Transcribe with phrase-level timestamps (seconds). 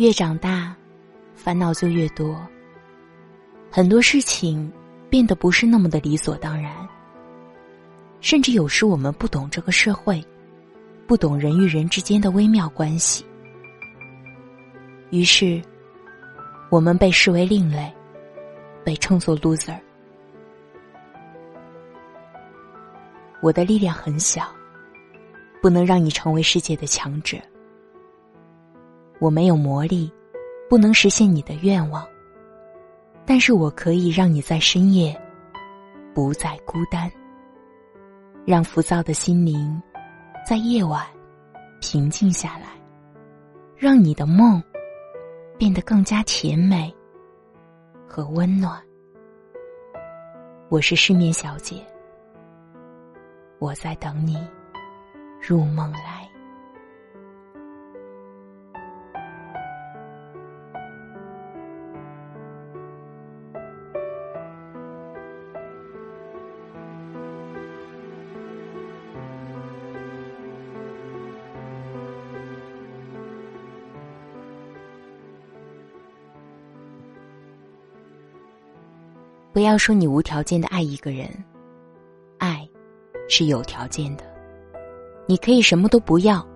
[0.00, 0.74] 越长大，
[1.34, 2.34] 烦恼就越多。
[3.70, 4.72] 很多事情
[5.10, 6.74] 变得不是那么的理所当然，
[8.22, 10.24] 甚至有时我们不懂这个社会，
[11.06, 13.26] 不懂人与人之间的微妙关系，
[15.10, 15.60] 于是
[16.70, 17.92] 我们被视为另类，
[18.82, 19.78] 被称作 loser。
[23.42, 24.50] 我的力量很小，
[25.60, 27.36] 不能让你成为世界的强者。
[29.20, 30.10] 我没有魔力，
[30.68, 32.06] 不能实现你的愿望。
[33.26, 35.14] 但是我可以让你在深夜
[36.14, 37.08] 不再孤单，
[38.44, 39.80] 让浮躁的心灵
[40.48, 41.06] 在夜晚
[41.80, 42.68] 平静下来，
[43.76, 44.60] 让你的梦
[45.58, 46.92] 变得更加甜美
[48.08, 48.82] 和温暖。
[50.70, 51.76] 我是失眠小姐，
[53.58, 54.38] 我在等你
[55.40, 56.19] 入梦来。
[79.52, 81.28] 不要说你无条件的爱一个人，
[82.38, 82.68] 爱
[83.28, 84.22] 是有条件的。
[85.26, 86.46] 你可以什么都不要，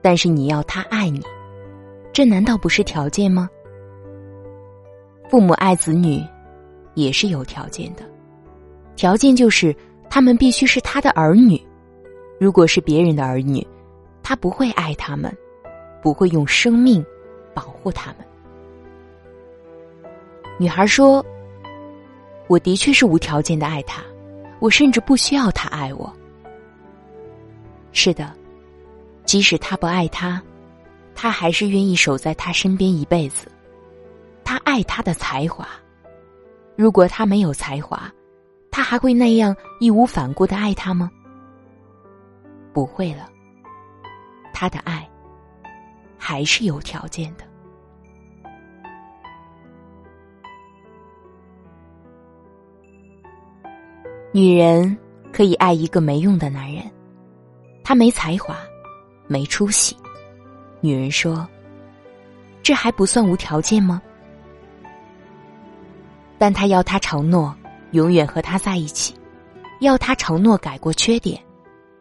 [0.00, 1.20] 但是你要他爱你，
[2.14, 3.46] 这难道不是条件吗？
[5.28, 6.24] 父母爱子女
[6.94, 8.02] 也是有条件的，
[8.96, 9.76] 条件就是
[10.08, 11.60] 他们必须是他的儿女。
[12.38, 13.66] 如果是别人的儿女，
[14.22, 15.30] 他不会爱他们，
[16.02, 17.04] 不会用生命
[17.52, 18.26] 保护他们。
[20.58, 21.22] 女孩说。
[22.50, 24.02] 我的确是无条件的爱他，
[24.58, 26.12] 我甚至不需要他爱我。
[27.92, 28.34] 是的，
[29.24, 30.42] 即使他不爱他，
[31.14, 33.46] 他还是愿意守在他身边一辈子。
[34.42, 35.64] 他爱他的才华，
[36.74, 38.10] 如果他没有才华，
[38.68, 41.08] 他还会那样义无反顾的爱他吗？
[42.72, 43.30] 不会了，
[44.52, 45.08] 他的爱
[46.18, 47.44] 还是有条件的。
[54.32, 54.96] 女人
[55.32, 56.88] 可以爱一个没用的男人，
[57.82, 58.56] 他没才华，
[59.26, 59.96] 没出息。
[60.80, 61.48] 女人说
[62.62, 64.00] ：“这还不算无条件吗？”
[66.38, 67.52] 但他要他承诺
[67.90, 69.14] 永远和他在一起，
[69.80, 71.42] 要他承诺改过缺点，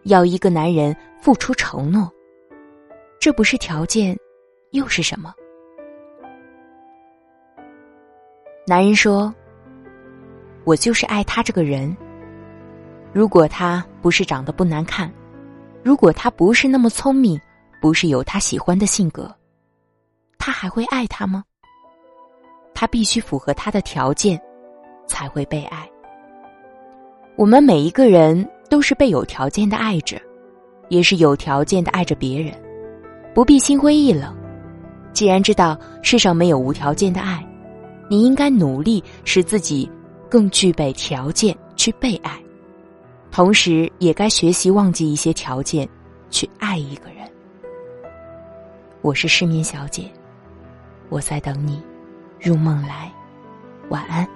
[0.04, 2.10] 要一个男人付出承诺。
[3.20, 4.16] 这不是条件，
[4.70, 5.34] 又是什么？
[8.68, 9.34] 男人说
[10.64, 11.98] ：“我就是爱他这个人。”
[13.12, 15.12] 如果他不是长得不难看，
[15.84, 17.40] 如果他不是那么聪明，
[17.82, 19.34] 不是有他喜欢的性格，
[20.38, 21.44] 他还会爱他吗？
[22.74, 24.40] 他必须符合他的条件，
[25.08, 25.90] 才会被爱。
[27.36, 30.22] 我们每一个人都是被有条件的爱着，
[30.90, 32.54] 也是有条件的爱着别人，
[33.34, 34.36] 不必心灰意冷。
[35.14, 37.44] 既然知道世上没有无条件的爱，
[38.08, 39.90] 你应该努力使自己
[40.30, 42.40] 更具备条件去被爱。
[43.32, 45.88] 同时，也该学习忘记一些条件，
[46.30, 47.30] 去爱一个人。
[49.02, 50.12] 我是失眠小姐，
[51.10, 51.82] 我在等你
[52.40, 53.12] 入梦来，
[53.90, 54.28] 晚安。